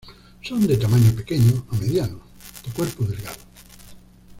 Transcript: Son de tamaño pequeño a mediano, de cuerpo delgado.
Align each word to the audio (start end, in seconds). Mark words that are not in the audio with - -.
Son 0.41 0.57
de 0.65 0.77
tamaño 0.79 1.11
pequeño 1.15 1.63
a 1.69 1.75
mediano, 1.75 2.19
de 2.65 2.71
cuerpo 2.73 3.03
delgado. 3.03 3.43